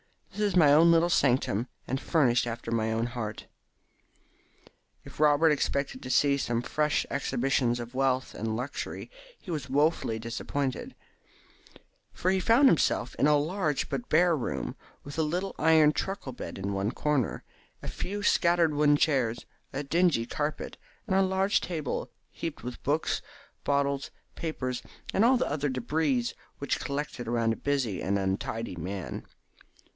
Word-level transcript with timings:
This 0.31 0.41
is 0.53 0.55
my 0.55 0.73
own 0.73 0.91
little 0.91 1.09
sanctum, 1.09 1.67
and 1.87 2.01
furnished 2.01 2.47
after 2.47 2.71
my 2.71 2.91
own 2.91 3.05
heart." 3.07 3.45
If 5.03 5.19
Robert 5.19 5.51
expected 5.51 6.01
to 6.01 6.09
see 6.09 6.37
some 6.37 6.63
fresh 6.63 7.05
exhibition 7.11 7.79
of 7.79 7.93
wealth 7.93 8.33
and 8.33 8.55
luxury 8.55 9.11
he 9.39 9.51
was 9.51 9.69
woefully 9.69 10.17
disappointed, 10.17 10.95
for 12.13 12.31
he 12.31 12.39
found 12.39 12.67
himself 12.67 13.13
in 13.19 13.27
a 13.27 13.37
large 13.37 13.89
but 13.89 14.09
bare 14.09 14.35
room, 14.35 14.75
with 15.03 15.19
a 15.19 15.21
little 15.21 15.53
iron 15.59 15.91
truckle 15.91 16.31
bed 16.31 16.57
in 16.57 16.73
one 16.73 16.89
corner, 16.91 17.43
a 17.83 17.87
few 17.87 18.23
scattered 18.23 18.73
wooden 18.73 18.97
chairs, 18.97 19.45
a 19.71 19.83
dingy 19.83 20.25
carpet, 20.25 20.77
and 21.05 21.15
a 21.15 21.21
large 21.21 21.61
table 21.61 22.09
heaped 22.31 22.63
with 22.63 22.81
books, 22.81 23.21
bottles, 23.63 24.09
papers, 24.33 24.81
and 25.13 25.23
all 25.23 25.37
the 25.37 25.47
other 25.47 25.69
debris 25.69 26.25
which 26.57 26.79
collect 26.79 27.19
around 27.19 27.53
a 27.53 27.57
busy 27.57 28.01
and 28.01 28.17
untidy 28.17 28.75
man. 28.77 29.23